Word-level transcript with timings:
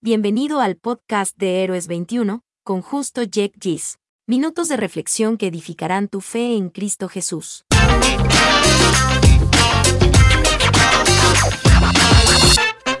Bienvenido 0.00 0.60
al 0.60 0.76
podcast 0.76 1.36
de 1.38 1.64
Héroes 1.64 1.88
21, 1.88 2.44
con 2.62 2.82
justo 2.82 3.24
Jack 3.24 3.54
Gis. 3.60 3.98
Minutos 4.28 4.68
de 4.68 4.76
reflexión 4.76 5.36
que 5.36 5.48
edificarán 5.48 6.06
tu 6.06 6.20
fe 6.20 6.54
en 6.54 6.70
Cristo 6.70 7.08
Jesús. 7.08 7.64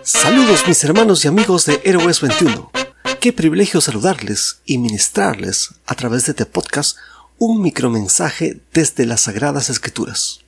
Saludos 0.02 0.66
mis 0.66 0.82
hermanos 0.82 1.24
y 1.24 1.28
amigos 1.28 1.66
de 1.66 1.80
Héroes 1.84 2.20
21. 2.20 2.72
Qué 3.20 3.32
privilegio 3.32 3.80
saludarles 3.80 4.60
y 4.64 4.78
ministrarles 4.78 5.76
a 5.86 5.94
través 5.94 6.26
de 6.26 6.32
este 6.32 6.46
podcast 6.46 6.98
un 7.38 7.62
micromensaje 7.62 8.60
desde 8.72 9.06
las 9.06 9.20
Sagradas 9.20 9.70
Escrituras. 9.70 10.40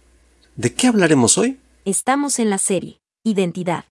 ¿De 0.56 0.74
qué 0.74 0.88
hablaremos 0.88 1.38
hoy? 1.38 1.60
Estamos 1.84 2.40
en 2.40 2.50
la 2.50 2.58
serie 2.58 3.00
Identidad. 3.22 3.84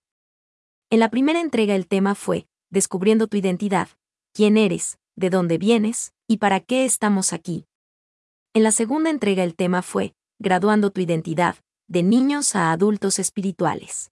En 0.90 1.00
la 1.00 1.08
primera 1.08 1.40
entrega 1.40 1.74
el 1.74 1.86
tema 1.86 2.14
fue 2.14 2.49
descubriendo 2.70 3.26
tu 3.26 3.36
identidad, 3.36 3.88
quién 4.32 4.56
eres, 4.56 4.98
de 5.16 5.30
dónde 5.30 5.58
vienes 5.58 6.12
y 6.26 6.38
para 6.38 6.60
qué 6.60 6.84
estamos 6.84 7.32
aquí. 7.32 7.66
En 8.54 8.62
la 8.62 8.72
segunda 8.72 9.10
entrega 9.10 9.44
el 9.44 9.54
tema 9.54 9.82
fue 9.82 10.14
graduando 10.38 10.90
tu 10.90 11.00
identidad, 11.00 11.56
de 11.86 12.02
niños 12.02 12.56
a 12.56 12.72
adultos 12.72 13.18
espirituales. 13.18 14.10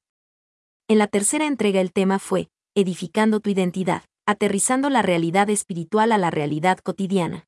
En 0.88 0.98
la 0.98 1.06
tercera 1.06 1.47
entrega 1.47 1.80
el 1.80 1.92
tema 1.92 2.19
fue 2.19 2.50
edificando 2.74 3.41
tu 3.41 3.50
identidad, 3.50 4.05
aterrizando 4.27 4.91
la 4.91 5.00
realidad 5.00 5.48
espiritual 5.48 6.12
a 6.12 6.19
la 6.19 6.30
realidad 6.30 6.78
cotidiana. 6.78 7.47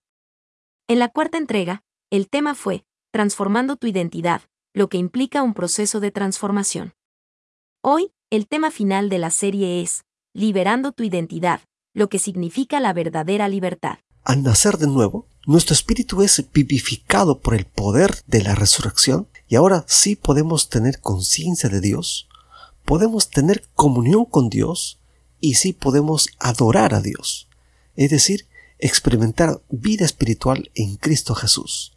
En 0.89 0.99
la 0.99 1.09
cuarta 1.09 1.37
entrega, 1.37 1.83
el 2.11 2.29
tema 2.29 2.55
fue 2.55 2.85
transformando 3.13 3.77
tu 3.77 3.87
identidad, 3.87 4.43
lo 4.73 4.89
que 4.89 4.99
implica 4.99 5.43
un 5.43 5.53
proceso 5.53 6.01
de 6.01 6.11
transformación. 6.11 6.95
Hoy, 7.83 8.13
el 8.31 8.47
tema 8.47 8.71
final 8.71 9.09
de 9.09 9.19
la 9.19 9.31
serie 9.31 9.83
es 9.83 10.05
liberando 10.33 10.93
tu 10.93 11.03
identidad, 11.03 11.61
lo 11.93 12.09
que 12.09 12.19
significa 12.19 12.81
la 12.81 12.93
verdadera 12.93 13.49
libertad. 13.49 13.99
Al 14.25 14.43
nacer 14.43 14.79
de 14.79 14.87
nuevo, 14.87 15.27
nuestro 15.47 15.75
espíritu 15.75 16.23
es 16.23 16.45
vivificado 16.53 17.41
por 17.41 17.55
el 17.55 17.65
poder 17.65 18.23
de 18.27 18.43
la 18.43 18.55
resurrección 18.55 19.29
y 19.49 19.57
ahora 19.57 19.85
sí 19.89 20.15
podemos 20.15 20.69
tener 20.69 21.01
conciencia 21.01 21.69
de 21.69 21.81
Dios, 21.81 22.29
podemos 22.85 23.31
tener 23.31 23.65
comunión 23.75 24.25
con 24.25 24.51
Dios 24.51 25.01
y 25.41 25.55
sí 25.55 25.73
podemos 25.73 26.29
adorar 26.39 26.95
a 26.95 27.01
Dios, 27.01 27.49
es 27.97 28.11
decir, 28.11 28.47
experimentar 28.79 29.61
vida 29.71 30.05
espiritual 30.05 30.71
en 30.75 30.97
Cristo 30.97 31.35
Jesús. 31.35 31.93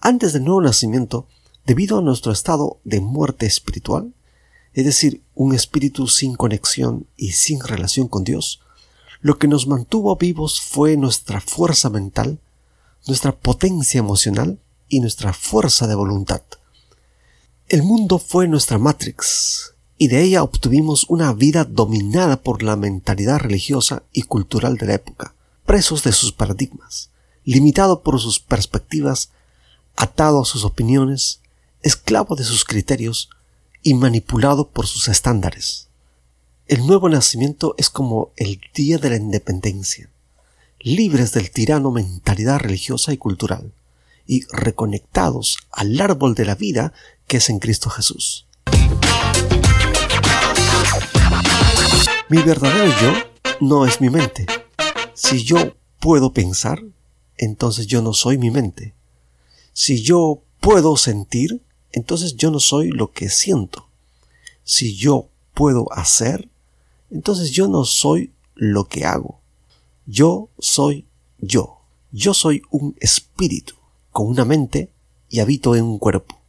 Antes 0.00 0.32
del 0.32 0.44
nuevo 0.44 0.62
nacimiento, 0.62 1.28
debido 1.66 1.98
a 1.98 2.02
nuestro 2.02 2.32
estado 2.32 2.80
de 2.84 3.00
muerte 3.00 3.46
espiritual, 3.46 4.12
es 4.74 4.84
decir, 4.84 5.22
un 5.34 5.54
espíritu 5.54 6.08
sin 6.08 6.34
conexión 6.34 7.06
y 7.16 7.32
sin 7.32 7.60
relación 7.60 8.08
con 8.08 8.24
Dios, 8.24 8.60
lo 9.20 9.38
que 9.38 9.48
nos 9.48 9.66
mantuvo 9.66 10.14
vivos 10.16 10.60
fue 10.60 10.96
nuestra 10.96 11.40
fuerza 11.40 11.88
mental, 11.88 12.40
nuestra 13.06 13.34
potencia 13.34 13.98
emocional 13.98 14.58
y 14.88 15.00
nuestra 15.00 15.32
fuerza 15.32 15.86
de 15.86 15.94
voluntad. 15.94 16.42
El 17.68 17.82
mundo 17.82 18.18
fue 18.18 18.48
nuestra 18.48 18.78
matrix, 18.78 19.74
y 19.96 20.08
de 20.08 20.22
ella 20.22 20.42
obtuvimos 20.42 21.04
una 21.08 21.32
vida 21.32 21.64
dominada 21.64 22.42
por 22.42 22.62
la 22.62 22.76
mentalidad 22.76 23.38
religiosa 23.38 24.02
y 24.12 24.22
cultural 24.22 24.76
de 24.76 24.86
la 24.86 24.94
época, 24.94 25.34
presos 25.64 26.02
de 26.02 26.12
sus 26.12 26.32
paradigmas, 26.32 27.10
limitado 27.44 28.02
por 28.02 28.20
sus 28.20 28.40
perspectivas, 28.40 29.30
atado 29.96 30.42
a 30.42 30.44
sus 30.44 30.64
opiniones, 30.64 31.40
esclavo 31.82 32.34
de 32.34 32.44
sus 32.44 32.64
criterios, 32.64 33.30
y 33.84 33.94
manipulado 33.94 34.70
por 34.70 34.86
sus 34.86 35.08
estándares. 35.08 35.88
El 36.66 36.86
nuevo 36.86 37.10
nacimiento 37.10 37.74
es 37.76 37.90
como 37.90 38.32
el 38.36 38.58
día 38.74 38.96
de 38.96 39.10
la 39.10 39.16
independencia, 39.16 40.08
libres 40.80 41.32
del 41.32 41.50
tirano 41.50 41.90
mentalidad 41.92 42.58
religiosa 42.58 43.12
y 43.12 43.18
cultural, 43.18 43.72
y 44.26 44.46
reconectados 44.50 45.58
al 45.70 46.00
árbol 46.00 46.34
de 46.34 46.46
la 46.46 46.54
vida 46.54 46.94
que 47.26 47.36
es 47.36 47.50
en 47.50 47.58
Cristo 47.58 47.90
Jesús. 47.90 48.46
Mi 52.30 52.40
verdadero 52.42 52.90
yo 53.02 53.12
no 53.60 53.84
es 53.84 54.00
mi 54.00 54.08
mente. 54.08 54.46
Si 55.12 55.44
yo 55.44 55.76
puedo 56.00 56.32
pensar, 56.32 56.82
entonces 57.36 57.86
yo 57.86 58.00
no 58.00 58.14
soy 58.14 58.38
mi 58.38 58.50
mente. 58.50 58.94
Si 59.74 60.02
yo 60.02 60.40
puedo 60.60 60.96
sentir, 60.96 61.60
entonces 61.94 62.36
yo 62.36 62.50
no 62.50 62.58
soy 62.58 62.90
lo 62.90 63.12
que 63.12 63.30
siento. 63.30 63.83
Si 64.64 64.96
yo 64.96 65.28
puedo 65.54 65.92
hacer, 65.92 66.48
entonces 67.10 67.50
yo 67.52 67.68
no 67.68 67.84
soy 67.84 68.32
lo 68.54 68.86
que 68.86 69.04
hago. 69.04 69.40
Yo 70.06 70.48
soy 70.58 71.06
yo. 71.38 71.80
Yo 72.10 72.34
soy 72.34 72.62
un 72.70 72.96
espíritu, 73.00 73.74
con 74.10 74.26
una 74.26 74.44
mente 74.44 74.90
y 75.28 75.40
habito 75.40 75.74
en 75.76 75.84
un 75.84 75.98
cuerpo. 75.98 76.40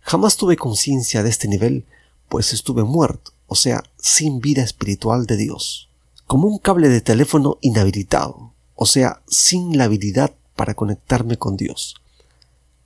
Jamás 0.00 0.36
tuve 0.36 0.56
conciencia 0.56 1.22
de 1.22 1.30
este 1.30 1.48
nivel, 1.48 1.86
pues 2.28 2.52
estuve 2.52 2.82
muerto, 2.82 3.32
o 3.46 3.54
sea, 3.54 3.82
sin 3.98 4.40
vida 4.40 4.62
espiritual 4.62 5.26
de 5.26 5.36
Dios. 5.36 5.88
Como 6.26 6.48
un 6.48 6.58
cable 6.58 6.88
de 6.88 7.00
teléfono 7.00 7.58
inhabilitado, 7.60 8.52
o 8.74 8.86
sea, 8.86 9.22
sin 9.28 9.78
la 9.78 9.84
habilidad 9.84 10.34
para 10.56 10.74
conectarme 10.74 11.36
con 11.36 11.56
Dios. 11.56 11.96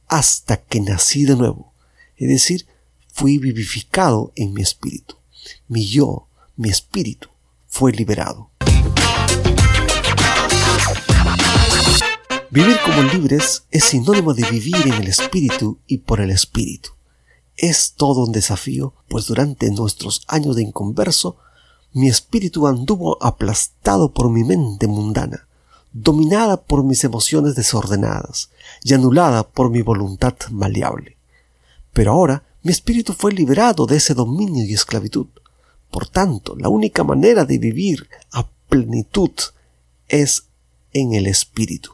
Hasta 0.09 0.59
que 0.59 0.81
nací 0.81 1.25
de 1.25 1.37
nuevo 1.37 1.73
es 2.17 2.29
decir, 2.29 2.67
fui 3.17 3.39
vivificado 3.39 4.31
en 4.37 4.53
mi 4.53 4.61
espíritu. 4.61 5.17
Mi 5.69 5.87
yo, 5.87 6.29
mi 6.55 6.69
espíritu, 6.69 7.31
fue 7.67 7.91
liberado. 7.91 8.51
Vivir 12.51 12.77
como 12.85 13.03
libres 13.05 13.65
es 13.71 13.85
sinónimo 13.85 14.35
de 14.35 14.45
vivir 14.51 14.77
en 14.85 14.93
el 14.93 15.09
espíritu 15.09 15.79
y 15.87 15.97
por 15.99 16.21
el 16.21 16.31
espíritu. 16.31 16.91
Es 17.57 17.95
todo 17.97 18.23
un 18.23 18.33
desafío, 18.33 18.93
pues 19.09 19.25
durante 19.29 19.71
nuestros 19.71 20.23
años 20.29 20.55
de 20.57 20.65
inconverso, 20.65 21.39
mi 21.95 22.09
espíritu 22.09 22.67
anduvo 22.67 23.17
aplastado 23.25 24.13
por 24.13 24.29
mi 24.29 24.45
mente 24.45 24.89
mundana, 24.89 25.49
dominada 25.91 26.61
por 26.61 26.85
mis 26.85 27.03
emociones 27.03 27.55
desordenadas 27.55 28.51
y 28.85 28.93
anulada 28.93 29.49
por 29.49 29.71
mi 29.71 29.81
voluntad 29.81 30.35
maleable. 30.51 31.17
Pero 31.95 32.13
ahora 32.13 32.46
mi 32.67 32.73
espíritu 32.73 33.13
fue 33.13 33.31
liberado 33.33 33.87
de 33.87 33.97
ese 33.97 34.13
dominio 34.13 34.65
y 34.65 34.75
esclavitud. 34.75 35.29
Por 35.89 36.09
tanto, 36.09 36.57
la 36.57 36.69
única 36.69 37.05
manera 37.05 37.45
de 37.45 37.59
vivir 37.59 38.09
a 38.33 38.49
plenitud 38.69 39.31
es 40.09 40.49
en 40.93 41.15
el 41.15 41.29
espíritu, 41.29 41.93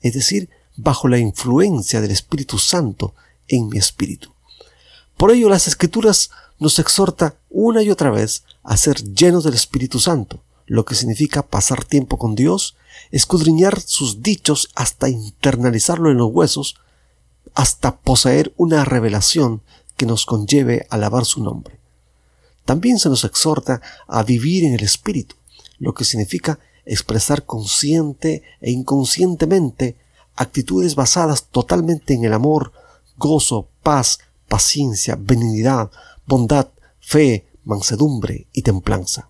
es 0.00 0.14
decir, 0.14 0.48
bajo 0.76 1.08
la 1.08 1.18
influencia 1.18 2.00
del 2.00 2.12
Espíritu 2.12 2.60
Santo 2.60 3.16
en 3.48 3.68
mi 3.68 3.78
espíritu. 3.78 4.32
Por 5.16 5.32
ello 5.32 5.48
las 5.48 5.66
escrituras 5.66 6.30
nos 6.60 6.78
exhorta 6.78 7.34
una 7.50 7.82
y 7.82 7.90
otra 7.90 8.10
vez 8.10 8.44
a 8.62 8.76
ser 8.76 9.02
llenos 9.02 9.42
del 9.42 9.54
Espíritu 9.54 9.98
Santo, 9.98 10.44
lo 10.66 10.84
que 10.84 10.94
significa 10.94 11.42
pasar 11.42 11.84
tiempo 11.84 12.16
con 12.16 12.36
Dios, 12.36 12.76
escudriñar 13.10 13.80
sus 13.80 14.22
dichos 14.22 14.70
hasta 14.76 15.08
internalizarlo 15.08 16.12
en 16.12 16.18
los 16.18 16.30
huesos, 16.30 16.76
hasta 17.54 17.96
poseer 17.96 18.52
una 18.56 18.84
revelación 18.84 19.62
que 20.02 20.06
nos 20.06 20.26
conlleve 20.26 20.84
a 20.90 20.96
alabar 20.96 21.24
su 21.24 21.44
nombre. 21.44 21.78
También 22.64 22.98
se 22.98 23.08
nos 23.08 23.22
exhorta 23.22 23.80
a 24.08 24.24
vivir 24.24 24.64
en 24.64 24.74
el 24.74 24.82
Espíritu, 24.82 25.36
lo 25.78 25.94
que 25.94 26.04
significa 26.04 26.58
expresar 26.84 27.46
consciente 27.46 28.42
e 28.60 28.72
inconscientemente 28.72 29.94
actitudes 30.34 30.96
basadas 30.96 31.44
totalmente 31.44 32.14
en 32.14 32.24
el 32.24 32.32
amor, 32.32 32.72
gozo, 33.16 33.68
paz, 33.84 34.18
paciencia, 34.48 35.16
benignidad, 35.16 35.92
bondad, 36.26 36.70
fe, 36.98 37.46
mansedumbre 37.62 38.48
y 38.52 38.62
templanza. 38.62 39.28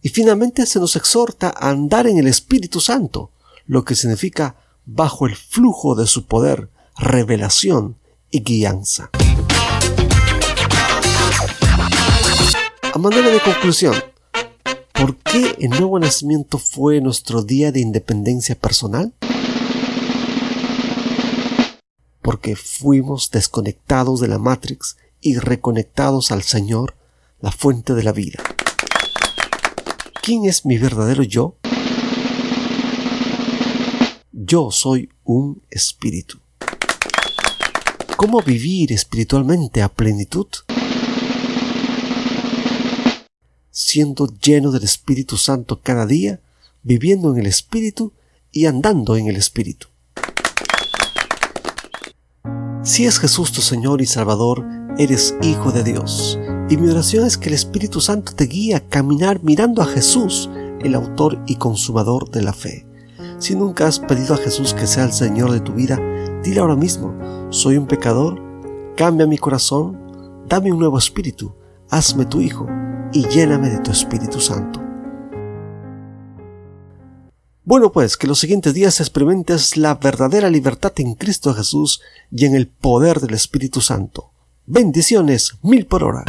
Y 0.00 0.10
finalmente 0.10 0.64
se 0.66 0.78
nos 0.78 0.94
exhorta 0.94 1.48
a 1.48 1.70
andar 1.70 2.06
en 2.06 2.18
el 2.18 2.28
Espíritu 2.28 2.78
Santo, 2.78 3.32
lo 3.66 3.84
que 3.84 3.96
significa 3.96 4.54
bajo 4.86 5.26
el 5.26 5.34
flujo 5.34 5.96
de 5.96 6.06
su 6.06 6.26
poder, 6.26 6.68
revelación 6.96 7.96
y 8.30 8.44
guianza. 8.44 9.10
A 12.98 13.00
manera 13.00 13.28
de 13.30 13.38
conclusión, 13.38 13.94
¿por 14.92 15.14
qué 15.18 15.54
el 15.60 15.70
nuevo 15.70 16.00
nacimiento 16.00 16.58
fue 16.58 17.00
nuestro 17.00 17.44
día 17.44 17.70
de 17.70 17.78
independencia 17.78 18.56
personal? 18.56 19.14
Porque 22.22 22.56
fuimos 22.56 23.30
desconectados 23.30 24.18
de 24.18 24.26
la 24.26 24.40
Matrix 24.40 24.96
y 25.20 25.38
reconectados 25.38 26.32
al 26.32 26.42
Señor, 26.42 26.96
la 27.40 27.52
fuente 27.52 27.94
de 27.94 28.02
la 28.02 28.10
vida. 28.10 28.42
¿Quién 30.20 30.46
es 30.46 30.66
mi 30.66 30.76
verdadero 30.76 31.22
yo? 31.22 31.54
Yo 34.32 34.72
soy 34.72 35.08
un 35.22 35.62
espíritu. 35.70 36.40
¿Cómo 38.16 38.42
vivir 38.42 38.92
espiritualmente 38.92 39.82
a 39.82 39.88
plenitud? 39.88 40.48
Siendo 43.78 44.26
lleno 44.26 44.72
del 44.72 44.82
Espíritu 44.82 45.36
Santo 45.36 45.80
cada 45.80 46.04
día, 46.04 46.40
viviendo 46.82 47.30
en 47.30 47.38
el 47.38 47.46
Espíritu 47.46 48.12
y 48.50 48.66
andando 48.66 49.14
en 49.14 49.28
el 49.28 49.36
Espíritu. 49.36 49.86
Si 52.82 53.06
es 53.06 53.20
Jesús 53.20 53.52
tu 53.52 53.60
Señor 53.60 54.02
y 54.02 54.06
Salvador, 54.06 54.66
eres 54.98 55.36
Hijo 55.42 55.70
de 55.70 55.84
Dios. 55.84 56.40
Y 56.68 56.76
mi 56.76 56.88
oración 56.88 57.24
es 57.24 57.38
que 57.38 57.50
el 57.50 57.54
Espíritu 57.54 58.00
Santo 58.00 58.34
te 58.34 58.46
guíe 58.46 58.74
a 58.74 58.88
caminar 58.88 59.44
mirando 59.44 59.80
a 59.80 59.86
Jesús, 59.86 60.50
el 60.80 60.96
autor 60.96 61.40
y 61.46 61.54
consumador 61.54 62.32
de 62.32 62.42
la 62.42 62.52
fe. 62.52 62.84
Si 63.38 63.54
nunca 63.54 63.86
has 63.86 64.00
pedido 64.00 64.34
a 64.34 64.38
Jesús 64.38 64.74
que 64.74 64.88
sea 64.88 65.04
el 65.04 65.12
Señor 65.12 65.52
de 65.52 65.60
tu 65.60 65.74
vida, 65.74 66.00
dile 66.42 66.58
ahora 66.58 66.74
mismo, 66.74 67.16
soy 67.50 67.76
un 67.76 67.86
pecador, 67.86 68.42
cambia 68.96 69.28
mi 69.28 69.38
corazón, 69.38 70.44
dame 70.48 70.72
un 70.72 70.80
nuevo 70.80 70.98
espíritu, 70.98 71.54
hazme 71.88 72.26
tu 72.26 72.40
Hijo 72.40 72.66
y 73.12 73.26
lléname 73.28 73.70
de 73.70 73.80
tu 73.80 73.90
Espíritu 73.90 74.40
Santo. 74.40 74.82
Bueno, 77.64 77.92
pues 77.92 78.16
que 78.16 78.26
los 78.26 78.38
siguientes 78.38 78.72
días 78.72 78.98
experimentes 79.00 79.76
la 79.76 79.94
verdadera 79.94 80.48
libertad 80.48 80.92
en 80.96 81.14
Cristo 81.14 81.52
Jesús 81.52 82.00
y 82.30 82.46
en 82.46 82.54
el 82.54 82.66
poder 82.66 83.20
del 83.20 83.34
Espíritu 83.34 83.82
Santo. 83.82 84.30
Bendiciones 84.64 85.58
mil 85.62 85.86
por 85.86 86.02
hora. 86.02 86.24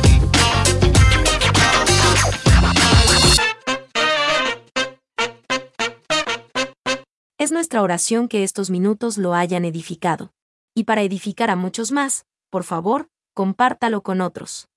Es 7.38 7.54
nuestra 7.54 7.82
oración 7.82 8.28
que 8.28 8.44
estos 8.44 8.70
minutos 8.70 9.18
lo 9.18 9.34
hayan 9.34 9.64
edificado. 9.64 10.34
Y 10.76 10.84
para 10.84 11.04
edificar 11.04 11.50
a 11.50 11.56
muchos 11.56 11.94
más, 11.94 12.26
por 12.50 12.66
favor, 12.66 13.08
compártalo 13.34 14.02
con 14.02 14.20
otros. 14.20 14.68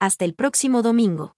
Hasta 0.00 0.24
el 0.24 0.34
próximo 0.34 0.82
domingo. 0.82 1.36